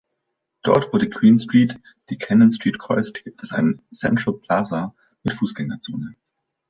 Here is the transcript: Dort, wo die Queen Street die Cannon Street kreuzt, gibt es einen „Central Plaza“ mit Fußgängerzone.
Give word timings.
Dort, 0.63 0.91
wo 0.91 0.97
die 0.97 1.11
Queen 1.11 1.37
Street 1.37 1.79
die 2.09 2.17
Cannon 2.17 2.49
Street 2.49 2.79
kreuzt, 2.79 3.23
gibt 3.23 3.43
es 3.43 3.53
einen 3.53 3.83
„Central 3.91 4.33
Plaza“ 4.39 4.95
mit 5.21 5.35
Fußgängerzone. 5.35 6.15